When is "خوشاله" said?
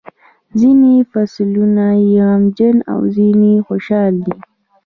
3.65-4.19